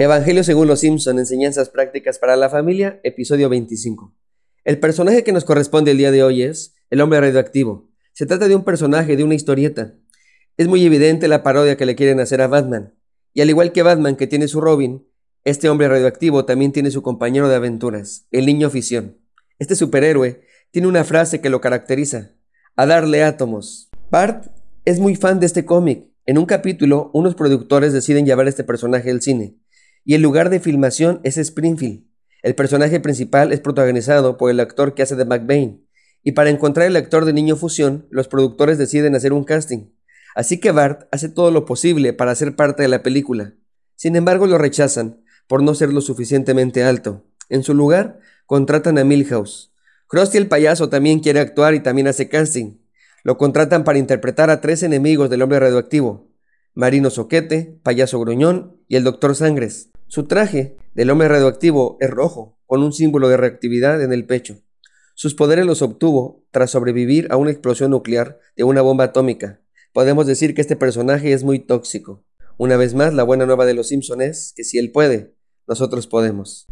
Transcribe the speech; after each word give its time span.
Evangelio 0.00 0.44
según 0.44 0.68
los 0.68 0.78
Simpson, 0.78 1.18
enseñanzas 1.18 1.70
prácticas 1.70 2.20
para 2.20 2.36
la 2.36 2.48
familia, 2.48 3.00
episodio 3.02 3.48
25. 3.48 4.14
El 4.62 4.78
personaje 4.78 5.24
que 5.24 5.32
nos 5.32 5.44
corresponde 5.44 5.90
el 5.90 5.98
día 5.98 6.12
de 6.12 6.22
hoy 6.22 6.42
es 6.42 6.76
el 6.88 7.00
hombre 7.00 7.20
radioactivo. 7.20 7.90
Se 8.12 8.24
trata 8.24 8.46
de 8.46 8.54
un 8.54 8.62
personaje 8.62 9.16
de 9.16 9.24
una 9.24 9.34
historieta. 9.34 9.96
Es 10.56 10.68
muy 10.68 10.86
evidente 10.86 11.26
la 11.26 11.42
parodia 11.42 11.76
que 11.76 11.84
le 11.84 11.96
quieren 11.96 12.20
hacer 12.20 12.40
a 12.42 12.46
Batman. 12.46 12.94
Y 13.34 13.40
al 13.40 13.50
igual 13.50 13.72
que 13.72 13.82
Batman 13.82 14.14
que 14.14 14.28
tiene 14.28 14.46
su 14.46 14.60
Robin, 14.60 15.04
este 15.42 15.68
hombre 15.68 15.88
radioactivo 15.88 16.44
también 16.44 16.70
tiene 16.70 16.92
su 16.92 17.02
compañero 17.02 17.48
de 17.48 17.56
aventuras, 17.56 18.28
el 18.30 18.46
niño 18.46 18.70
ficción. 18.70 19.18
Este 19.58 19.74
superhéroe 19.74 20.42
tiene 20.70 20.86
una 20.86 21.02
frase 21.02 21.40
que 21.40 21.50
lo 21.50 21.60
caracteriza, 21.60 22.36
a 22.76 22.86
darle 22.86 23.24
átomos. 23.24 23.90
Bart 24.12 24.46
es 24.84 25.00
muy 25.00 25.16
fan 25.16 25.40
de 25.40 25.46
este 25.46 25.64
cómic. 25.64 26.06
En 26.24 26.38
un 26.38 26.46
capítulo, 26.46 27.10
unos 27.14 27.34
productores 27.34 27.92
deciden 27.92 28.26
llevar 28.26 28.46
a 28.46 28.50
este 28.50 28.62
personaje 28.62 29.10
al 29.10 29.22
cine 29.22 29.56
y 30.08 30.14
el 30.14 30.22
lugar 30.22 30.48
de 30.48 30.58
filmación 30.58 31.20
es 31.22 31.36
Springfield. 31.36 32.02
El 32.42 32.54
personaje 32.54 32.98
principal 32.98 33.52
es 33.52 33.60
protagonizado 33.60 34.38
por 34.38 34.50
el 34.50 34.58
actor 34.58 34.94
que 34.94 35.02
hace 35.02 35.16
de 35.16 35.26
McBain, 35.26 35.86
y 36.24 36.32
para 36.32 36.48
encontrar 36.48 36.86
el 36.86 36.96
actor 36.96 37.26
de 37.26 37.34
Niño 37.34 37.56
Fusión, 37.56 38.06
los 38.08 38.26
productores 38.26 38.78
deciden 38.78 39.14
hacer 39.14 39.34
un 39.34 39.44
casting. 39.44 39.90
Así 40.34 40.60
que 40.60 40.70
Bart 40.70 41.02
hace 41.12 41.28
todo 41.28 41.50
lo 41.50 41.66
posible 41.66 42.14
para 42.14 42.34
ser 42.34 42.56
parte 42.56 42.82
de 42.82 42.88
la 42.88 43.02
película. 43.02 43.52
Sin 43.96 44.16
embargo, 44.16 44.46
lo 44.46 44.56
rechazan 44.56 45.20
por 45.46 45.62
no 45.62 45.74
ser 45.74 45.92
lo 45.92 46.00
suficientemente 46.00 46.84
alto. 46.84 47.26
En 47.50 47.62
su 47.62 47.74
lugar, 47.74 48.18
contratan 48.46 48.96
a 48.96 49.04
Milhouse. 49.04 49.74
Krusty 50.06 50.38
el 50.38 50.48
payaso 50.48 50.88
también 50.88 51.20
quiere 51.20 51.40
actuar 51.40 51.74
y 51.74 51.80
también 51.80 52.08
hace 52.08 52.30
casting. 52.30 52.78
Lo 53.24 53.36
contratan 53.36 53.84
para 53.84 53.98
interpretar 53.98 54.48
a 54.48 54.62
tres 54.62 54.82
enemigos 54.82 55.28
del 55.28 55.42
hombre 55.42 55.60
radioactivo. 55.60 56.30
Marino 56.72 57.10
Soquete, 57.10 57.78
Payaso 57.82 58.18
Gruñón 58.20 58.78
y 58.88 58.96
el 58.96 59.04
Doctor 59.04 59.36
Sangres. 59.36 59.90
Su 60.10 60.24
traje 60.24 60.78
del 60.94 61.10
hombre 61.10 61.28
radioactivo 61.28 61.98
es 62.00 62.08
rojo, 62.08 62.58
con 62.64 62.82
un 62.82 62.94
símbolo 62.94 63.28
de 63.28 63.36
reactividad 63.36 64.02
en 64.02 64.14
el 64.14 64.24
pecho. 64.24 64.56
Sus 65.14 65.34
poderes 65.34 65.66
los 65.66 65.82
obtuvo 65.82 66.46
tras 66.50 66.70
sobrevivir 66.70 67.28
a 67.30 67.36
una 67.36 67.50
explosión 67.50 67.90
nuclear 67.90 68.40
de 68.56 68.64
una 68.64 68.80
bomba 68.80 69.04
atómica. 69.04 69.60
Podemos 69.92 70.26
decir 70.26 70.54
que 70.54 70.62
este 70.62 70.76
personaje 70.76 71.34
es 71.34 71.44
muy 71.44 71.58
tóxico. 71.58 72.24
Una 72.56 72.78
vez 72.78 72.94
más, 72.94 73.12
la 73.12 73.22
buena 73.22 73.44
nueva 73.44 73.66
de 73.66 73.74
los 73.74 73.88
Simpson 73.88 74.22
es 74.22 74.54
que 74.56 74.64
si 74.64 74.78
él 74.78 74.92
puede, 74.92 75.34
nosotros 75.66 76.06
podemos. 76.06 76.66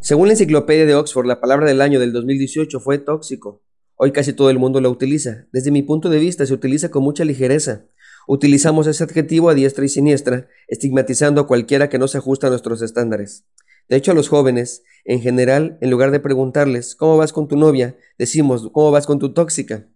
Según 0.00 0.28
la 0.28 0.32
enciclopedia 0.32 0.86
de 0.86 0.94
Oxford, 0.94 1.26
la 1.26 1.42
palabra 1.42 1.66
del 1.66 1.82
año 1.82 2.00
del 2.00 2.14
2018 2.14 2.80
fue 2.80 2.96
tóxico. 2.96 3.62
Hoy 3.96 4.12
casi 4.12 4.32
todo 4.32 4.48
el 4.48 4.58
mundo 4.58 4.80
la 4.80 4.88
utiliza. 4.88 5.46
Desde 5.52 5.72
mi 5.72 5.82
punto 5.82 6.08
de 6.08 6.20
vista 6.20 6.46
se 6.46 6.54
utiliza 6.54 6.90
con 6.90 7.02
mucha 7.02 7.26
ligereza. 7.26 7.84
Utilizamos 8.30 8.86
ese 8.86 9.04
adjetivo 9.04 9.48
a 9.48 9.54
diestra 9.54 9.86
y 9.86 9.88
siniestra, 9.88 10.48
estigmatizando 10.66 11.40
a 11.40 11.46
cualquiera 11.46 11.88
que 11.88 11.98
no 11.98 12.08
se 12.08 12.18
ajusta 12.18 12.48
a 12.48 12.50
nuestros 12.50 12.82
estándares. 12.82 13.46
De 13.88 13.96
hecho, 13.96 14.12
a 14.12 14.14
los 14.14 14.28
jóvenes, 14.28 14.82
en 15.06 15.22
general, 15.22 15.78
en 15.80 15.90
lugar 15.90 16.10
de 16.10 16.20
preguntarles 16.20 16.94
¿cómo 16.94 17.16
vas 17.16 17.32
con 17.32 17.48
tu 17.48 17.56
novia?, 17.56 17.96
decimos 18.18 18.68
¿cómo 18.70 18.90
vas 18.90 19.06
con 19.06 19.18
tu 19.18 19.32
tóxica? 19.32 19.88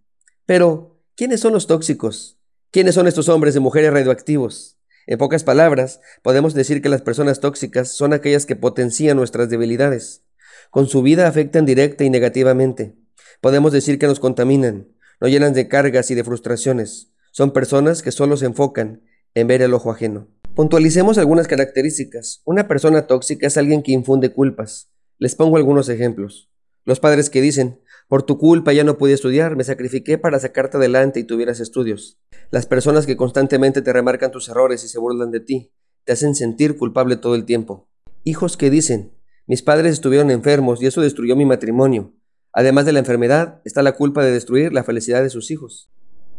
Pero, 0.47 0.99
¿quiénes 1.15 1.41
son 1.41 1.53
los 1.53 1.67
tóxicos? 1.67 2.39
¿Quiénes 2.71 2.95
son 2.95 3.05
estos 3.05 3.29
hombres 3.29 3.55
y 3.55 3.59
mujeres 3.59 3.93
radioactivos? 3.93 4.79
En 5.05 5.19
pocas 5.19 5.43
palabras, 5.43 6.01
podemos 6.23 6.55
decir 6.55 6.81
que 6.81 6.89
las 6.89 7.03
personas 7.03 7.39
tóxicas 7.39 7.91
son 7.91 8.13
aquellas 8.13 8.47
que 8.47 8.55
potencian 8.55 9.15
nuestras 9.15 9.47
debilidades. 9.47 10.23
Con 10.71 10.87
su 10.87 11.03
vida 11.03 11.27
afectan 11.27 11.67
directa 11.67 12.03
y 12.03 12.09
negativamente. 12.09 12.95
Podemos 13.41 13.73
decir 13.73 13.99
que 13.99 14.07
nos 14.07 14.19
contaminan, 14.19 14.87
nos 15.21 15.29
llenan 15.29 15.53
de 15.53 15.67
cargas 15.67 16.09
y 16.09 16.15
de 16.15 16.23
frustraciones, 16.23 17.12
son 17.33 17.51
personas 17.51 18.03
que 18.03 18.11
solo 18.11 18.37
se 18.37 18.45
enfocan 18.45 19.01
en 19.33 19.47
ver 19.47 19.63
el 19.63 19.73
ojo 19.73 19.89
ajeno. 19.89 20.27
Puntualicemos 20.53 21.17
algunas 21.17 21.47
características. 21.47 22.43
Una 22.45 22.67
persona 22.67 23.07
tóxica 23.07 23.47
es 23.47 23.57
alguien 23.57 23.81
que 23.81 23.91
infunde 23.91 24.31
culpas. 24.31 24.91
Les 25.17 25.33
pongo 25.33 25.57
algunos 25.57 25.89
ejemplos. 25.89 26.51
Los 26.85 26.99
padres 26.99 27.31
que 27.31 27.41
dicen, 27.41 27.81
por 28.07 28.21
tu 28.21 28.37
culpa 28.37 28.71
ya 28.71 28.83
no 28.83 28.99
pude 28.99 29.13
estudiar, 29.13 29.55
me 29.55 29.63
sacrifiqué 29.63 30.19
para 30.19 30.39
sacarte 30.39 30.77
adelante 30.77 31.19
y 31.19 31.23
tuvieras 31.23 31.59
estudios. 31.59 32.19
Las 32.51 32.67
personas 32.67 33.07
que 33.07 33.17
constantemente 33.17 33.81
te 33.81 33.91
remarcan 33.91 34.29
tus 34.29 34.47
errores 34.49 34.83
y 34.83 34.87
se 34.87 34.99
burlan 34.99 35.31
de 35.31 35.39
ti, 35.39 35.73
te 36.03 36.13
hacen 36.13 36.35
sentir 36.35 36.77
culpable 36.77 37.15
todo 37.15 37.33
el 37.33 37.45
tiempo. 37.45 37.89
Hijos 38.23 38.57
que 38.57 38.69
dicen, 38.69 39.11
mis 39.47 39.63
padres 39.63 39.93
estuvieron 39.93 40.29
enfermos 40.29 40.83
y 40.83 40.85
eso 40.85 41.01
destruyó 41.01 41.35
mi 41.35 41.45
matrimonio. 41.45 42.13
Además 42.51 42.85
de 42.85 42.93
la 42.93 42.99
enfermedad, 42.99 43.59
está 43.65 43.81
la 43.81 43.93
culpa 43.93 44.23
de 44.23 44.31
destruir 44.31 44.71
la 44.71 44.83
felicidad 44.83 45.23
de 45.23 45.31
sus 45.31 45.49
hijos. 45.49 45.89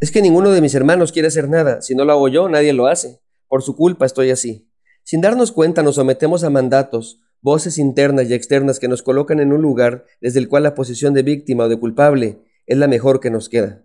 Es 0.01 0.11
que 0.11 0.23
ninguno 0.23 0.51
de 0.51 0.61
mis 0.61 0.75
hermanos 0.75 1.13
quiere 1.13 1.29
hacer 1.29 1.49
nada. 1.49 1.81
Si 1.81 1.95
no 1.95 2.05
lo 2.05 2.13
hago 2.13 2.29
yo, 2.29 2.49
nadie 2.49 2.73
lo 2.73 2.87
hace. 2.87 3.21
Por 3.49 3.63
su 3.63 3.77
culpa 3.77 4.07
estoy 4.07 4.31
así. 4.31 4.69
Sin 5.05 5.21
darnos 5.21 5.53
cuenta 5.53 5.83
nos 5.83 5.95
sometemos 5.95 6.45
a 6.45 6.51
mandatos, 6.51 7.21
voces 7.41 7.79
internas 7.79 8.29
y 8.29 8.35
externas 8.35 8.81
que 8.81 8.89
nos 8.89 9.03
colocan 9.03 9.39
en 9.39 9.53
un 9.53 9.63
lugar 9.63 10.05
desde 10.21 10.41
el 10.41 10.49
cual 10.49 10.65
la 10.65 10.75
posición 10.75 11.15
de 11.15 11.23
víctima 11.23 11.65
o 11.65 11.69
de 11.69 11.79
culpable 11.79 12.41
es 12.67 12.77
la 12.77 12.89
mejor 12.89 13.21
que 13.21 13.31
nos 13.31 13.49
queda. 13.49 13.85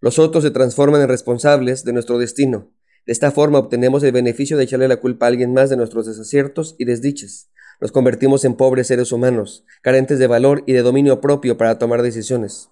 Los 0.00 0.18
otros 0.18 0.44
se 0.44 0.50
transforman 0.50 1.02
en 1.02 1.08
responsables 1.08 1.84
de 1.84 1.92
nuestro 1.92 2.18
destino. 2.18 2.72
De 3.06 3.12
esta 3.12 3.30
forma 3.30 3.58
obtenemos 3.58 4.02
el 4.02 4.12
beneficio 4.12 4.56
de 4.56 4.64
echarle 4.64 4.88
la 4.88 4.96
culpa 4.96 5.26
a 5.26 5.28
alguien 5.28 5.52
más 5.52 5.68
de 5.70 5.76
nuestros 5.76 6.06
desaciertos 6.06 6.74
y 6.78 6.84
desdichas. 6.84 7.50
Nos 7.80 7.92
convertimos 7.92 8.44
en 8.44 8.54
pobres 8.54 8.86
seres 8.86 9.12
humanos, 9.12 9.64
carentes 9.82 10.18
de 10.18 10.26
valor 10.26 10.62
y 10.66 10.72
de 10.72 10.82
dominio 10.82 11.20
propio 11.20 11.58
para 11.58 11.78
tomar 11.78 12.00
decisiones. 12.02 12.70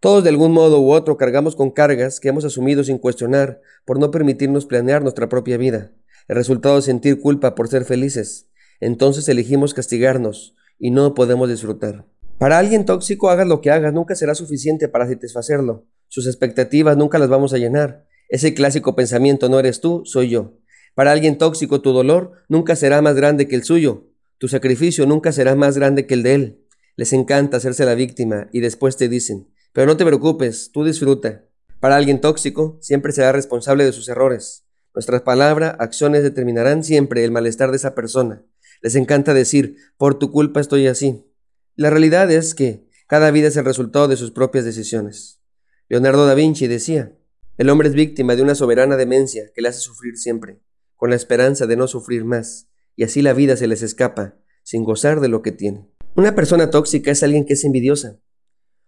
Todos 0.00 0.22
de 0.22 0.30
algún 0.30 0.52
modo 0.52 0.80
u 0.80 0.92
otro 0.92 1.16
cargamos 1.16 1.56
con 1.56 1.70
cargas 1.70 2.20
que 2.20 2.28
hemos 2.28 2.44
asumido 2.44 2.84
sin 2.84 2.98
cuestionar 2.98 3.60
por 3.84 3.98
no 3.98 4.10
permitirnos 4.10 4.66
planear 4.66 5.02
nuestra 5.02 5.28
propia 5.28 5.56
vida. 5.56 5.92
El 6.28 6.36
resultado 6.36 6.78
es 6.78 6.84
sentir 6.84 7.20
culpa 7.20 7.54
por 7.54 7.68
ser 7.68 7.84
felices. 7.84 8.48
Entonces 8.80 9.28
elegimos 9.28 9.74
castigarnos 9.74 10.54
y 10.78 10.90
no 10.90 11.14
podemos 11.14 11.48
disfrutar. 11.48 12.06
Para 12.38 12.58
alguien 12.58 12.84
tóxico, 12.84 13.30
hagas 13.30 13.46
lo 13.46 13.60
que 13.60 13.70
hagas, 13.70 13.92
nunca 13.92 14.14
será 14.14 14.34
suficiente 14.34 14.88
para 14.88 15.06
satisfacerlo. 15.06 15.86
Sus 16.08 16.26
expectativas 16.26 16.96
nunca 16.96 17.18
las 17.18 17.28
vamos 17.28 17.54
a 17.54 17.58
llenar. 17.58 18.06
Ese 18.28 18.54
clásico 18.54 18.96
pensamiento 18.96 19.48
no 19.48 19.58
eres 19.58 19.80
tú, 19.80 20.02
soy 20.04 20.30
yo. 20.30 20.58
Para 20.94 21.12
alguien 21.12 21.38
tóxico, 21.38 21.80
tu 21.80 21.92
dolor 21.92 22.32
nunca 22.48 22.76
será 22.76 23.02
más 23.02 23.14
grande 23.14 23.48
que 23.48 23.54
el 23.54 23.64
suyo. 23.64 24.08
Tu 24.38 24.48
sacrificio 24.48 25.06
nunca 25.06 25.32
será 25.32 25.54
más 25.54 25.76
grande 25.76 26.06
que 26.06 26.14
el 26.14 26.22
de 26.22 26.34
él. 26.34 26.66
Les 26.96 27.12
encanta 27.12 27.56
hacerse 27.56 27.84
la 27.84 27.94
víctima 27.94 28.48
y 28.52 28.60
después 28.60 28.96
te 28.96 29.08
dicen, 29.08 29.48
pero 29.74 29.88
no 29.88 29.96
te 29.96 30.06
preocupes, 30.06 30.70
tú 30.72 30.84
disfruta. 30.84 31.46
Para 31.80 31.96
alguien 31.96 32.20
tóxico, 32.20 32.78
siempre 32.80 33.10
será 33.10 33.32
responsable 33.32 33.84
de 33.84 33.92
sus 33.92 34.08
errores. 34.08 34.64
Nuestras 34.94 35.22
palabras, 35.22 35.74
acciones 35.80 36.22
determinarán 36.22 36.84
siempre 36.84 37.24
el 37.24 37.32
malestar 37.32 37.70
de 37.70 37.76
esa 37.76 37.92
persona. 37.96 38.44
Les 38.82 38.94
encanta 38.94 39.34
decir, 39.34 39.76
por 39.98 40.16
tu 40.16 40.30
culpa 40.30 40.60
estoy 40.60 40.86
así. 40.86 41.26
La 41.74 41.90
realidad 41.90 42.30
es 42.30 42.54
que 42.54 42.88
cada 43.08 43.32
vida 43.32 43.48
es 43.48 43.56
el 43.56 43.64
resultado 43.64 44.06
de 44.06 44.16
sus 44.16 44.30
propias 44.30 44.64
decisiones. 44.64 45.40
Leonardo 45.88 46.24
da 46.24 46.34
Vinci 46.34 46.68
decía, 46.68 47.18
el 47.58 47.68
hombre 47.68 47.88
es 47.88 47.94
víctima 47.94 48.36
de 48.36 48.42
una 48.42 48.54
soberana 48.54 48.96
demencia 48.96 49.50
que 49.56 49.60
le 49.60 49.70
hace 49.70 49.80
sufrir 49.80 50.16
siempre, 50.16 50.60
con 50.94 51.10
la 51.10 51.16
esperanza 51.16 51.66
de 51.66 51.76
no 51.76 51.88
sufrir 51.88 52.24
más, 52.24 52.68
y 52.94 53.02
así 53.02 53.22
la 53.22 53.32
vida 53.32 53.56
se 53.56 53.66
les 53.66 53.82
escapa, 53.82 54.36
sin 54.62 54.84
gozar 54.84 55.18
de 55.18 55.28
lo 55.28 55.42
que 55.42 55.50
tiene. 55.50 55.90
Una 56.14 56.36
persona 56.36 56.70
tóxica 56.70 57.10
es 57.10 57.24
alguien 57.24 57.44
que 57.44 57.54
es 57.54 57.64
envidiosa, 57.64 58.20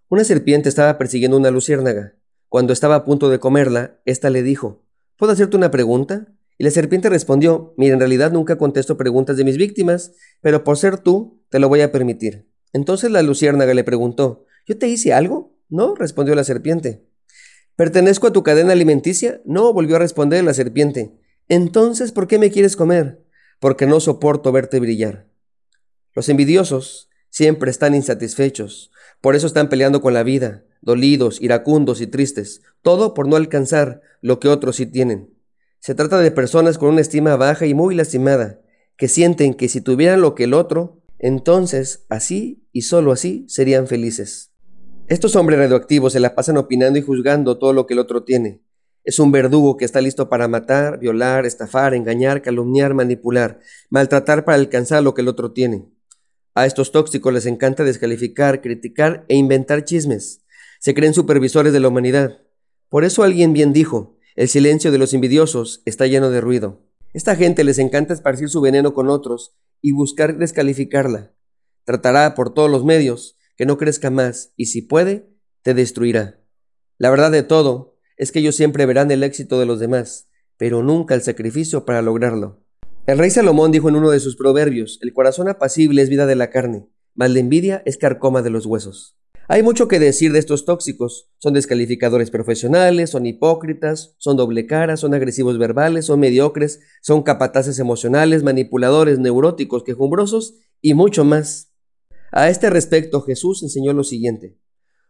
una 0.09 0.25
serpiente 0.25 0.69
estaba 0.69 0.99
persiguiendo 0.99 1.37
una 1.37 1.50
luciérnaga. 1.50 2.15
Cuando 2.49 2.72
estaba 2.72 2.94
a 2.94 3.05
punto 3.05 3.28
de 3.28 3.39
comerla, 3.39 4.00
ésta 4.05 4.31
le 4.31 4.43
dijo, 4.43 4.87
¿Puedo 5.17 5.33
hacerte 5.33 5.56
una 5.56 5.71
pregunta? 5.71 6.28
Y 6.59 6.65
la 6.65 6.71
serpiente 6.71 7.09
respondió, 7.09 7.75
mira, 7.77 7.95
en 7.95 8.01
realidad 8.01 8.33
nunca 8.33 8.57
contesto 8.59 8.97
preguntas 8.97 9.36
de 9.36 9.45
mis 9.45 9.57
víctimas, 9.57 10.13
pero 10.41 10.63
por 10.63 10.78
ser 10.78 10.98
tú, 10.98 11.42
te 11.51 11.59
lo 11.59 11.69
voy 11.69 11.80
a 11.80 11.92
permitir. 11.92 12.51
Entonces 12.72 13.10
la 13.10 13.22
luciérnaga 13.22 13.75
le 13.75 13.84
preguntó, 13.84 14.45
¿yo 14.66 14.78
te 14.78 14.89
hice 14.89 15.13
algo? 15.13 15.59
No, 15.69 15.95
respondió 15.95 16.34
la 16.34 16.45
serpiente. 16.45 17.07
¿Pertenezco 17.77 18.27
a 18.27 18.33
tu 18.33 18.42
cadena 18.42 18.72
alimenticia? 18.72 19.41
No, 19.45 19.72
volvió 19.72 19.97
a 19.97 19.98
responder 19.98 20.45
la 20.45 20.54
serpiente. 20.54 21.19
Entonces, 21.48 22.13
¿por 22.13 22.27
qué 22.27 22.39
me 22.39 22.51
quieres 22.51 22.77
comer? 22.77 23.25
Porque 23.60 23.86
no 23.86 24.01
soporto 24.01 24.53
verte 24.53 24.80
brillar. 24.80 25.28
Los 26.15 26.28
envidiosos 26.28 27.10
siempre 27.36 27.71
están 27.71 27.94
insatisfechos, 27.94 28.91
por 29.21 29.36
eso 29.36 29.47
están 29.47 29.68
peleando 29.68 30.00
con 30.00 30.15
la 30.15 30.22
vida, 30.22 30.65
dolidos, 30.80 31.38
iracundos 31.42 32.00
y 32.00 32.06
tristes, 32.06 32.62
todo 32.80 33.12
por 33.12 33.28
no 33.28 33.36
alcanzar 33.36 34.00
lo 34.22 34.41
que 34.41 34.48
otros 34.48 34.77
sí 34.77 34.86
tienen. 34.86 35.34
Se 35.78 35.94
trata 35.94 36.18
de 36.18 36.30
personas 36.30 36.78
con 36.78 36.88
una 36.88 37.03
estima 37.03 37.36
baja 37.36 37.66
y 37.66 37.74
muy 37.74 37.94
lastimada, 37.94 38.62
que 38.97 39.09
sienten 39.09 39.53
que 39.53 39.68
si 39.68 39.83
tuvieran 39.83 40.22
lo 40.22 40.34
que 40.34 40.44
el 40.44 40.54
otro, 40.54 41.03
entonces 41.18 42.06
así 42.09 42.65
y 42.72 42.83
solo 42.83 43.12
así 43.12 43.44
serían 43.50 43.86
felices. 43.86 44.53
Estos 45.06 45.36
hombres 45.36 45.59
radioactivos 45.59 46.15
se 46.15 46.21
la 46.21 46.34
pasan 46.34 46.56
opinando 46.56 46.98
y 46.98 47.03
juzgando 47.03 47.59
todo 47.59 47.74
lo 47.74 47.86
que 47.86 47.92
el 47.92 48.00
otro 48.00 48.24
tiene. 48.24 48.62
Es 49.04 49.18
un 49.18 49.30
verdugo 49.30 49.77
que 49.77 49.84
está 49.84 50.00
listo 50.00 50.30
para 50.30 50.48
matar, 50.48 51.00
violar, 51.00 51.44
estafar, 51.44 51.92
engañar, 51.92 52.41
calumniar, 52.41 52.94
manipular, 52.94 53.60
maltratar 53.91 54.47
para 54.47 54.56
alcanzar 54.56 55.03
lo 55.03 55.12
que 55.12 55.21
el 55.21 55.28
otro 55.28 55.53
tiene. 55.53 55.91
A 56.56 56.64
estos 56.64 56.91
tóxicos 56.91 57.34
les 57.34 57.44
encanta 57.44 57.84
descalificar, 57.84 58.62
criticar 58.62 59.26
e 59.28 59.36
inventar 59.36 59.84
chismes. 59.84 60.41
Se 60.80 60.94
creen 60.94 61.12
supervisores 61.12 61.70
de 61.74 61.80
la 61.80 61.88
humanidad. 61.88 62.41
Por 62.88 63.04
eso 63.04 63.24
alguien 63.24 63.53
bien 63.53 63.74
dijo, 63.74 64.16
el 64.36 64.48
silencio 64.48 64.91
de 64.91 64.97
los 64.97 65.12
envidiosos 65.12 65.82
está 65.84 66.06
lleno 66.06 66.30
de 66.30 66.41
ruido. 66.41 66.80
Esta 67.12 67.36
gente 67.36 67.62
les 67.62 67.78
encanta 67.78 68.14
esparcir 68.14 68.48
su 68.48 68.62
veneno 68.62 68.94
con 68.94 69.10
otros 69.10 69.54
y 69.82 69.92
buscar 69.92 70.38
descalificarla. 70.38 71.34
Tratará 71.84 72.34
por 72.34 72.54
todos 72.54 72.70
los 72.70 72.86
medios 72.86 73.36
que 73.58 73.66
no 73.66 73.76
crezca 73.76 74.08
más 74.08 74.54
y 74.56 74.66
si 74.66 74.80
puede, 74.80 75.28
te 75.60 75.74
destruirá. 75.74 76.41
La 76.97 77.10
verdad 77.10 77.32
de 77.32 77.42
todo 77.42 77.98
es 78.16 78.32
que 78.32 78.38
ellos 78.38 78.56
siempre 78.56 78.86
verán 78.86 79.10
el 79.10 79.24
éxito 79.24 79.60
de 79.60 79.66
los 79.66 79.78
demás, 79.78 80.30
pero 80.56 80.82
nunca 80.82 81.14
el 81.14 81.20
sacrificio 81.20 81.84
para 81.84 82.00
lograrlo. 82.00 82.66
El 83.06 83.18
rey 83.18 83.30
Salomón 83.30 83.70
dijo 83.70 83.88
en 83.88 83.94
uno 83.94 84.10
de 84.10 84.18
sus 84.18 84.34
proverbios, 84.34 84.98
el 85.00 85.12
corazón 85.12 85.48
apacible 85.48 86.03
es 86.03 86.08
vida 86.08 86.26
de 86.26 86.34
la 86.34 86.50
carne, 86.50 86.88
mas 87.14 87.30
la 87.30 87.38
envidia 87.38 87.80
es 87.86 87.98
carcoma 87.98 88.42
de 88.42 88.50
los 88.50 88.66
huesos. 88.66 89.16
Hay 89.47 89.62
mucho 89.62 89.86
que 89.86 90.00
decir 90.00 90.32
de 90.32 90.41
estos 90.41 90.64
tóxicos. 90.64 91.30
Son 91.38 91.54
descalificadores 91.54 92.32
profesionales, 92.32 93.10
son 93.10 93.24
hipócritas, 93.24 94.16
son 94.18 94.36
doble 94.36 94.66
caras, 94.66 94.98
son 94.98 95.14
agresivos 95.14 95.56
verbales, 95.56 96.06
son 96.06 96.18
mediocres, 96.18 96.80
son 97.00 97.22
capataces 97.22 97.78
emocionales, 97.78 98.42
manipuladores, 98.42 99.20
neuróticos, 99.20 99.84
quejumbrosos 99.84 100.56
y 100.80 100.94
mucho 100.94 101.24
más. 101.24 101.72
A 102.32 102.50
este 102.50 102.70
respecto 102.70 103.22
Jesús 103.22 103.62
enseñó 103.62 103.92
lo 103.92 104.03
siguiente. 104.03 104.58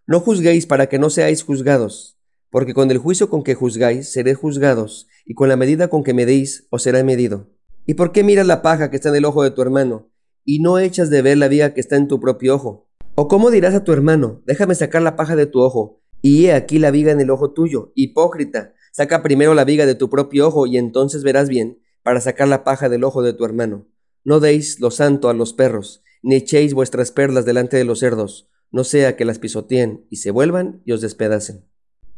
No 0.07 0.21
juzguéis 0.21 0.67
para 0.67 0.91
que 0.91 0.99
no 0.99 1.09
seáis 1.09 1.43
juzgados, 1.43 2.19
porque 2.51 2.75
con 2.75 2.91
el 2.91 2.99
juicio 2.99 3.31
con 3.31 3.43
que 3.43 3.55
juzgáis 3.55 4.13
seréis 4.13 4.37
juzgados, 4.37 5.09
y 5.25 5.33
con 5.33 5.49
la 5.49 5.57
medida 5.57 5.89
con 5.89 6.05
que 6.05 6.13
medéis 6.13 6.67
os 6.69 6.83
será 6.83 7.03
medido. 7.03 7.56
¿Y 7.89 7.95
por 7.95 8.11
qué 8.11 8.25
miras 8.25 8.49
la 8.49 8.63
paja 8.63 8.91
que 8.91 8.97
está 8.97 9.11
en 9.11 9.17
el 9.17 9.25
ojo 9.25 9.45
de 9.45 9.53
tu 9.53 9.63
hermano, 9.63 10.11
y 10.45 10.59
no 10.59 10.81
echas 10.81 11.09
de 11.09 11.23
ver 11.23 11.39
la 11.39 11.47
viga 11.47 11.73
que 11.73 11.81
está 11.81 11.95
en 11.97 12.09
tu 12.09 12.19
propio 12.19 12.57
ojo? 12.57 12.89
¿O 13.15 13.29
cómo 13.29 13.53
dirás 13.53 13.75
a 13.75 13.85
tu 13.85 13.93
hermano, 13.93 14.43
déjame 14.45 14.75
sacar 14.75 15.03
la 15.03 15.15
paja 15.15 15.37
de 15.37 15.47
tu 15.47 15.61
ojo, 15.61 16.03
y 16.21 16.47
he 16.47 16.53
aquí 16.53 16.81
la 16.81 16.91
viga 16.91 17.13
en 17.13 17.21
el 17.21 17.31
ojo 17.31 17.53
tuyo? 17.53 17.93
Hipócrita, 17.95 18.75
saca 18.93 19.23
primero 19.23 19.55
la 19.55 19.65
viga 19.65 19.87
de 19.87 19.95
tu 19.95 20.11
propio 20.11 20.49
ojo, 20.49 20.67
y 20.67 20.79
entonces 20.79 21.23
verás 21.23 21.49
bien, 21.49 21.79
para 22.03 22.21
sacar 22.21 22.49
la 22.49 22.65
paja 22.65 22.89
del 22.89 23.05
ojo 23.05 23.23
de 23.23 23.35
tu 23.35 23.45
hermano. 23.45 23.87
No 24.25 24.41
deis 24.41 24.81
lo 24.81 24.91
santo 24.91 25.29
a 25.29 25.35
los 25.35 25.53
perros, 25.53 26.03
ni 26.23 26.35
echéis 26.35 26.75
vuestras 26.75 27.13
perlas 27.13 27.45
delante 27.45 27.77
de 27.77 27.85
los 27.85 28.01
cerdos, 28.01 28.49
no 28.73 28.83
sea 28.83 29.15
que 29.15 29.25
las 29.25 29.39
pisoteen 29.39 30.07
y 30.11 30.17
se 30.17 30.33
vuelvan 30.33 30.83
y 30.85 30.91
os 30.91 31.01
despedacen. 31.01 31.65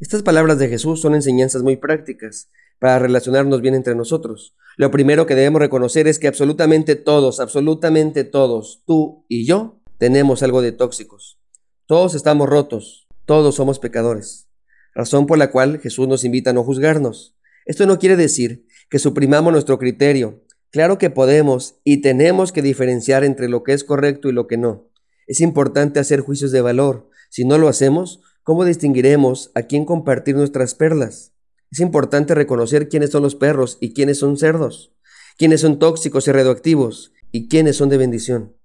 Estas 0.00 0.22
palabras 0.22 0.60
de 0.60 0.68
Jesús 0.68 1.00
son 1.00 1.16
enseñanzas 1.16 1.64
muy 1.64 1.76
prácticas 1.76 2.50
para 2.78 3.00
relacionarnos 3.00 3.60
bien 3.60 3.74
entre 3.74 3.96
nosotros. 3.96 4.54
Lo 4.76 4.92
primero 4.92 5.26
que 5.26 5.34
debemos 5.34 5.60
reconocer 5.60 6.06
es 6.06 6.20
que 6.20 6.28
absolutamente 6.28 6.94
todos, 6.94 7.40
absolutamente 7.40 8.22
todos, 8.22 8.84
tú 8.86 9.24
y 9.28 9.44
yo, 9.44 9.80
tenemos 9.98 10.44
algo 10.44 10.62
de 10.62 10.70
tóxicos. 10.70 11.40
Todos 11.86 12.14
estamos 12.14 12.48
rotos, 12.48 13.08
todos 13.24 13.56
somos 13.56 13.80
pecadores. 13.80 14.48
Razón 14.94 15.26
por 15.26 15.36
la 15.36 15.50
cual 15.50 15.80
Jesús 15.80 16.06
nos 16.06 16.22
invita 16.22 16.50
a 16.50 16.52
no 16.52 16.62
juzgarnos. 16.62 17.36
Esto 17.66 17.84
no 17.84 17.98
quiere 17.98 18.14
decir 18.14 18.66
que 18.88 19.00
suprimamos 19.00 19.52
nuestro 19.52 19.80
criterio. 19.80 20.44
Claro 20.70 20.98
que 20.98 21.10
podemos 21.10 21.80
y 21.82 22.02
tenemos 22.02 22.52
que 22.52 22.62
diferenciar 22.62 23.24
entre 23.24 23.48
lo 23.48 23.64
que 23.64 23.72
es 23.72 23.82
correcto 23.82 24.28
y 24.28 24.32
lo 24.32 24.46
que 24.46 24.58
no. 24.58 24.92
Es 25.26 25.40
importante 25.40 25.98
hacer 25.98 26.20
juicios 26.20 26.52
de 26.52 26.60
valor. 26.60 27.10
Si 27.30 27.44
no 27.44 27.58
lo 27.58 27.66
hacemos, 27.66 28.20
¿cómo 28.48 28.64
distinguiremos 28.64 29.50
a 29.54 29.64
quién 29.64 29.84
compartir 29.84 30.34
nuestras 30.34 30.74
perlas? 30.74 31.34
Es 31.70 31.80
importante 31.80 32.34
reconocer 32.34 32.88
quiénes 32.88 33.10
son 33.10 33.22
los 33.22 33.34
perros 33.34 33.76
y 33.78 33.92
quiénes 33.92 34.20
son 34.20 34.38
cerdos, 34.38 34.94
quiénes 35.36 35.60
son 35.60 35.78
tóxicos 35.78 36.26
y 36.26 36.32
radioactivos 36.32 37.12
y 37.30 37.48
quiénes 37.48 37.76
son 37.76 37.90
de 37.90 37.98
bendición. 37.98 38.56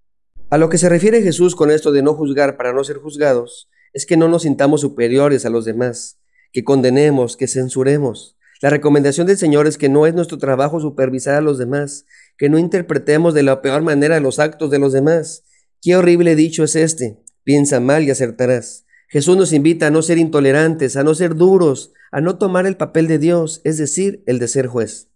A 0.50 0.58
lo 0.58 0.70
que 0.70 0.78
se 0.78 0.88
refiere 0.88 1.22
Jesús 1.22 1.54
con 1.54 1.70
esto 1.70 1.92
de 1.92 2.02
no 2.02 2.14
juzgar 2.14 2.56
para 2.56 2.72
no 2.72 2.86
ser 2.86 2.96
juzgados, 2.96 3.70
es 3.92 4.06
que 4.06 4.16
no 4.16 4.30
nos 4.30 4.44
sintamos 4.44 4.80
superiores 4.80 5.46
a 5.46 5.50
los 5.50 5.66
demás, 5.66 6.18
que 6.54 6.64
condenemos, 6.64 7.36
que 7.36 7.50
censuremos. 7.50 8.38
La 8.62 8.70
recomendación 8.70 9.28
del 9.28 9.38
Señor 9.38 9.68
es 9.68 9.78
que 9.78 9.90
no 9.90 10.08
es 10.08 10.14
nuestro 10.14 10.38
trabajo 10.38 10.80
supervisar 10.80 11.36
a 11.36 11.42
los 11.42 11.58
demás, 11.58 12.06
que 12.38 12.48
no 12.48 12.58
interpretemos 12.58 13.34
de 13.34 13.44
la 13.44 13.62
peor 13.62 13.82
manera 13.82 14.22
los 14.22 14.40
actos 14.40 14.72
de 14.72 14.80
los 14.80 14.94
demás. 14.94 15.44
Qué 15.82 15.98
horrible 15.98 16.38
dicho 16.38 16.64
es 16.64 16.78
este. 16.78 17.22
Piensa 17.44 17.82
mal 17.82 18.04
y 18.04 18.12
acertarás. 18.12 18.86
Jesús 19.14 19.38
nos 19.38 19.54
invita 19.54 19.86
a 19.86 19.92
no 19.92 20.02
ser 20.02 20.18
intolerantes, 20.18 20.98
a 20.98 21.04
no 21.04 21.14
ser 21.14 21.36
duros, 21.36 21.94
a 22.12 22.20
no 22.20 22.40
tomar 22.40 22.66
el 22.66 22.78
papel 22.78 23.08
de 23.08 23.20
Dios, 23.20 23.62
es 23.64 23.78
decir, 23.78 24.24
el 24.26 24.40
de 24.40 24.48
ser 24.48 24.66
juez. 24.66 25.08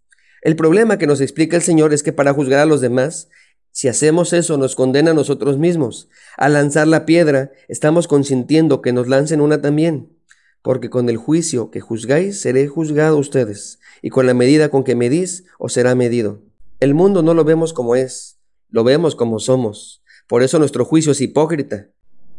El 0.43 0.55
problema 0.55 0.99
que 0.99 1.07
nos 1.07 1.19
explica 1.19 1.55
el 1.55 1.63
Señor 1.63 1.95
es 1.95 2.03
que 2.03 2.13
para 2.13 2.31
juzgar 2.31 2.59
a 2.59 2.67
los 2.67 2.79
demás, 2.79 3.27
si 3.71 3.87
hacemos 3.87 4.33
eso 4.33 4.59
nos 4.59 4.75
condena 4.75 5.09
a 5.09 5.13
nosotros 5.15 5.57
mismos. 5.57 6.09
Al 6.37 6.53
lanzar 6.53 6.87
la 6.87 7.07
piedra, 7.07 7.49
estamos 7.69 8.07
consintiendo 8.07 8.83
que 8.83 8.93
nos 8.93 9.07
lancen 9.07 9.41
una 9.41 9.63
también, 9.63 10.15
porque 10.61 10.91
con 10.91 11.09
el 11.09 11.17
juicio 11.17 11.71
que 11.71 11.81
juzgáis 11.81 12.39
seré 12.39 12.67
juzgado 12.67 13.17
ustedes, 13.17 13.79
y 14.03 14.11
con 14.11 14.27
la 14.27 14.35
medida 14.35 14.69
con 14.69 14.83
que 14.83 14.93
medís 14.93 15.45
os 15.57 15.73
será 15.73 15.95
medido. 15.95 16.43
El 16.79 16.93
mundo 16.93 17.23
no 17.23 17.33
lo 17.33 17.43
vemos 17.45 17.73
como 17.73 17.95
es, 17.95 18.37
lo 18.69 18.83
vemos 18.83 19.15
como 19.15 19.39
somos. 19.39 20.03
Por 20.27 20.43
eso 20.43 20.59
nuestro 20.59 20.85
juicio 20.85 21.13
es 21.13 21.21
hipócrita. 21.21 21.89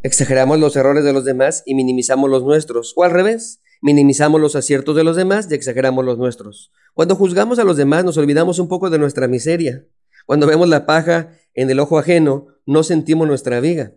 Exageramos 0.05 0.61
los 0.61 0.77
errores 0.77 1.03
de 1.03 1.13
los 1.13 1.25
demás 1.25 1.65
y 1.67 1.75
minimizamos 1.75 2.31
los 2.31 2.45
nuestros, 2.45 2.93
o 2.95 3.03
al 3.03 3.11
revés, 3.11 3.61
minimizamos 3.83 4.41
los 4.41 4.55
aciertos 4.55 4.95
de 4.95 5.03
los 5.03 5.17
demás 5.17 5.49
y 5.51 5.55
exageramos 5.55 6.05
los 6.05 6.19
nuestros. 6.19 6.71
Cuando 6.95 7.17
juzgamos 7.17 7.59
a 7.59 7.65
los 7.65 7.77
demás 7.77 8.05
nos 8.05 8.17
olvidamos 8.17 8.61
un 8.61 8.69
poco 8.69 8.91
de 8.91 8.99
nuestra 8.99 9.27
miseria. 9.27 9.87
Cuando 10.25 10.47
vemos 10.47 10.69
la 10.69 10.87
paja 10.87 11.33
en 11.55 11.69
el 11.71 11.81
ojo 11.81 11.99
ajeno, 11.99 12.47
no 12.65 12.85
sentimos 12.85 13.27
nuestra 13.27 13.59
viga. 13.59 13.93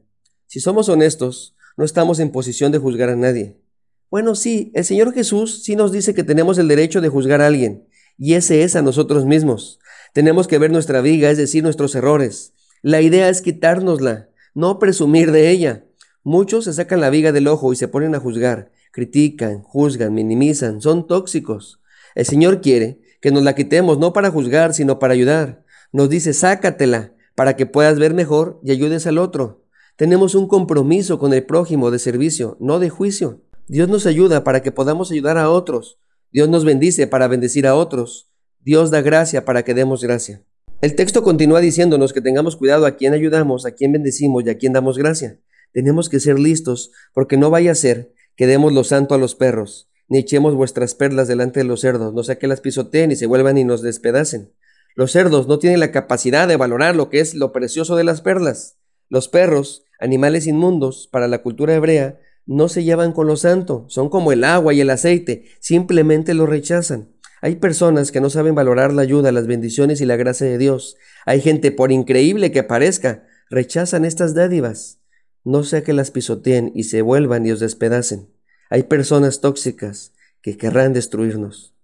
Si 0.47 0.59
somos 0.59 0.89
honestos, 0.89 1.55
no 1.77 1.85
estamos 1.85 2.19
en 2.19 2.31
posición 2.31 2.71
de 2.71 2.79
juzgar 2.79 3.09
a 3.09 3.15
nadie. 3.15 3.61
Bueno, 4.09 4.33
sí, 4.33 4.71
el 4.73 4.85
Señor 4.85 5.13
Jesús 5.13 5.61
sí 5.63 5.75
nos 5.75 5.91
dice 5.91 6.15
que 6.15 6.23
tenemos 6.23 6.57
el 6.57 6.67
derecho 6.67 6.99
de 6.99 7.09
juzgar 7.09 7.41
a 7.41 7.47
alguien, 7.47 7.87
y 8.17 8.33
ese 8.33 8.63
es 8.63 8.75
a 8.75 8.81
nosotros 8.81 9.25
mismos. 9.25 9.79
Tenemos 10.13 10.47
que 10.47 10.57
ver 10.57 10.71
nuestra 10.71 11.01
viga, 11.01 11.29
es 11.29 11.37
decir, 11.37 11.61
nuestros 11.63 11.93
errores. 11.93 12.53
La 12.81 13.01
idea 13.01 13.29
es 13.29 13.41
quitárnosla, 13.41 14.29
no 14.53 14.79
presumir 14.79 15.31
de 15.31 15.51
ella. 15.51 15.85
Muchos 16.23 16.65
se 16.65 16.73
sacan 16.73 17.01
la 17.01 17.09
viga 17.09 17.31
del 17.31 17.47
ojo 17.47 17.73
y 17.73 17.75
se 17.75 17.87
ponen 17.87 18.13
a 18.13 18.19
juzgar, 18.19 18.71
critican, 18.91 19.63
juzgan, 19.63 20.13
minimizan, 20.13 20.81
son 20.81 21.07
tóxicos. 21.07 21.81
El 22.13 22.25
Señor 22.25 22.61
quiere 22.61 23.01
que 23.21 23.31
nos 23.31 23.43
la 23.43 23.55
quitemos 23.55 23.97
no 23.97 24.13
para 24.13 24.29
juzgar, 24.29 24.73
sino 24.73 24.99
para 24.99 25.13
ayudar. 25.13 25.63
Nos 25.91 26.09
dice, 26.09 26.33
sácatela 26.33 27.13
para 27.35 27.55
que 27.55 27.65
puedas 27.65 27.97
ver 27.97 28.13
mejor 28.13 28.59
y 28.63 28.71
ayudes 28.71 29.07
al 29.07 29.17
otro. 29.17 29.65
Tenemos 29.95 30.35
un 30.35 30.47
compromiso 30.47 31.17
con 31.17 31.33
el 31.33 31.43
prójimo 31.43 31.89
de 31.91 31.99
servicio, 31.99 32.57
no 32.59 32.79
de 32.79 32.89
juicio. 32.89 33.41
Dios 33.67 33.89
nos 33.89 34.05
ayuda 34.05 34.43
para 34.43 34.61
que 34.61 34.71
podamos 34.71 35.11
ayudar 35.11 35.37
a 35.37 35.49
otros. 35.49 35.97
Dios 36.31 36.49
nos 36.49 36.65
bendice 36.65 37.07
para 37.07 37.27
bendecir 37.27 37.65
a 37.67 37.75
otros. 37.75 38.29
Dios 38.59 38.91
da 38.91 39.01
gracia 39.01 39.43
para 39.43 39.63
que 39.63 39.73
demos 39.73 40.03
gracia. 40.03 40.43
El 40.81 40.95
texto 40.95 41.23
continúa 41.23 41.61
diciéndonos 41.61 42.13
que 42.13 42.21
tengamos 42.21 42.55
cuidado 42.55 42.85
a 42.85 42.95
quién 42.95 43.13
ayudamos, 43.13 43.65
a 43.65 43.71
quién 43.71 43.91
bendecimos 43.91 44.43
y 44.45 44.49
a 44.49 44.57
quién 44.57 44.73
damos 44.73 44.97
gracia. 44.97 45.39
Tenemos 45.73 46.09
que 46.09 46.19
ser 46.19 46.37
listos, 46.39 46.91
porque 47.13 47.37
no 47.37 47.49
vaya 47.49 47.71
a 47.71 47.75
ser 47.75 48.13
que 48.35 48.47
demos 48.47 48.73
lo 48.73 48.83
santo 48.83 49.15
a 49.15 49.17
los 49.17 49.35
perros, 49.35 49.89
ni 50.07 50.19
echemos 50.19 50.55
vuestras 50.55 50.95
perlas 50.95 51.27
delante 51.27 51.61
de 51.61 51.63
los 51.63 51.81
cerdos, 51.81 52.13
no 52.13 52.23
sea 52.23 52.37
que 52.37 52.47
las 52.47 52.59
pisoteen 52.61 53.11
y 53.11 53.15
se 53.15 53.25
vuelvan 53.25 53.57
y 53.57 53.63
nos 53.63 53.81
despedacen. 53.81 54.51
Los 54.95 55.13
cerdos 55.13 55.47
no 55.47 55.59
tienen 55.59 55.79
la 55.79 55.91
capacidad 55.91 56.47
de 56.47 56.57
valorar 56.57 56.95
lo 56.95 57.09
que 57.09 57.21
es 57.21 57.33
lo 57.33 57.53
precioso 57.53 57.95
de 57.95 58.03
las 58.03 58.21
perlas. 58.21 58.77
Los 59.07 59.29
perros, 59.29 59.85
animales 59.99 60.47
inmundos 60.47 61.07
para 61.09 61.29
la 61.29 61.41
cultura 61.41 61.75
hebrea, 61.75 62.19
no 62.45 62.67
se 62.67 62.83
llevan 62.83 63.13
con 63.13 63.27
lo 63.27 63.37
santo, 63.37 63.85
son 63.87 64.09
como 64.09 64.33
el 64.33 64.43
agua 64.43 64.73
y 64.73 64.81
el 64.81 64.89
aceite, 64.89 65.45
simplemente 65.59 66.33
lo 66.33 66.45
rechazan. 66.45 67.13
Hay 67.41 67.55
personas 67.55 68.11
que 68.11 68.21
no 68.21 68.29
saben 68.29 68.53
valorar 68.53 68.93
la 68.93 69.03
ayuda, 69.03 69.31
las 69.31 69.47
bendiciones 69.47 70.01
y 70.01 70.05
la 70.05 70.17
gracia 70.17 70.45
de 70.45 70.57
Dios. 70.57 70.97
Hay 71.25 71.41
gente, 71.41 71.71
por 71.71 71.91
increíble 71.91 72.51
que 72.51 72.63
parezca, 72.63 73.25
rechazan 73.49 74.05
estas 74.05 74.33
dádivas 74.33 75.00
no 75.43 75.63
sea 75.63 75.83
que 75.83 75.93
las 75.93 76.11
pisoteen 76.11 76.71
y 76.75 76.83
se 76.83 77.01
vuelvan 77.01 77.45
y 77.45 77.51
os 77.51 77.59
despedacen. 77.59 78.29
Hay 78.69 78.83
personas 78.83 79.41
tóxicas 79.41 80.13
que 80.41 80.57
querrán 80.57 80.93
destruirnos. 80.93 81.75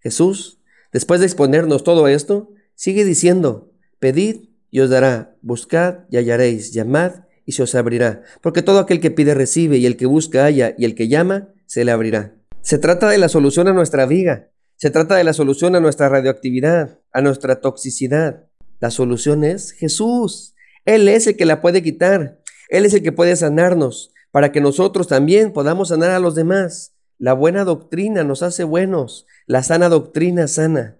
Jesús, 0.00 0.60
después 0.92 1.20
de 1.20 1.26
exponernos 1.26 1.84
todo 1.84 2.08
esto, 2.08 2.50
sigue 2.74 3.04
diciendo, 3.04 3.72
pedid 3.98 4.48
y 4.70 4.80
os 4.80 4.90
dará, 4.90 5.36
buscad 5.42 6.00
y 6.10 6.16
hallaréis, 6.16 6.72
llamad 6.72 7.24
y 7.44 7.52
se 7.52 7.62
os 7.62 7.74
abrirá, 7.74 8.22
porque 8.40 8.62
todo 8.62 8.78
aquel 8.78 9.00
que 9.00 9.10
pide 9.10 9.34
recibe 9.34 9.78
y 9.78 9.86
el 9.86 9.96
que 9.96 10.06
busca 10.06 10.44
halla 10.44 10.74
y 10.78 10.84
el 10.84 10.94
que 10.94 11.08
llama 11.08 11.48
se 11.66 11.84
le 11.84 11.92
abrirá. 11.92 12.34
Se 12.62 12.78
trata 12.78 13.08
de 13.10 13.18
la 13.18 13.28
solución 13.28 13.68
a 13.68 13.72
nuestra 13.72 14.06
viga, 14.06 14.52
se 14.82 14.90
trata 14.90 15.14
de 15.14 15.22
la 15.22 15.32
solución 15.32 15.76
a 15.76 15.80
nuestra 15.80 16.08
radioactividad, 16.08 16.98
a 17.12 17.20
nuestra 17.20 17.60
toxicidad. 17.60 18.48
La 18.80 18.90
solución 18.90 19.44
es 19.44 19.70
Jesús. 19.70 20.56
Él 20.84 21.06
es 21.06 21.28
el 21.28 21.36
que 21.36 21.46
la 21.46 21.60
puede 21.60 21.84
quitar. 21.84 22.41
Él 22.72 22.86
es 22.86 22.94
el 22.94 23.02
que 23.02 23.12
puede 23.12 23.36
sanarnos 23.36 24.14
para 24.30 24.50
que 24.50 24.62
nosotros 24.62 25.06
también 25.06 25.52
podamos 25.52 25.90
sanar 25.90 26.10
a 26.10 26.18
los 26.18 26.34
demás. 26.34 26.94
La 27.18 27.34
buena 27.34 27.64
doctrina 27.64 28.24
nos 28.24 28.42
hace 28.42 28.64
buenos, 28.64 29.26
la 29.46 29.62
sana 29.62 29.90
doctrina 29.90 30.48
sana. 30.48 30.96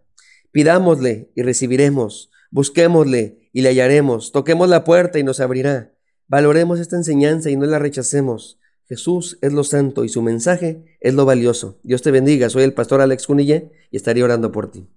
Pidámosle 0.50 1.30
y 1.34 1.40
recibiremos, 1.40 2.30
busquémosle 2.50 3.48
y 3.54 3.62
le 3.62 3.70
hallaremos, 3.70 4.32
toquemos 4.32 4.68
la 4.68 4.84
puerta 4.84 5.18
y 5.18 5.24
nos 5.24 5.40
abrirá. 5.40 5.94
Valoremos 6.28 6.78
esta 6.78 6.96
enseñanza 6.96 7.48
y 7.48 7.56
no 7.56 7.64
la 7.64 7.78
rechacemos. 7.78 8.60
Jesús 8.86 9.38
es 9.40 9.54
lo 9.54 9.64
santo 9.64 10.04
y 10.04 10.10
su 10.10 10.20
mensaje 10.20 10.84
es 11.00 11.14
lo 11.14 11.24
valioso. 11.24 11.78
Dios 11.84 12.02
te 12.02 12.10
bendiga, 12.10 12.50
soy 12.50 12.64
el 12.64 12.74
pastor 12.74 13.00
Alex 13.00 13.26
Cunille 13.26 13.70
y 13.90 13.96
estaré 13.96 14.22
orando 14.22 14.52
por 14.52 14.70
ti. 14.70 14.90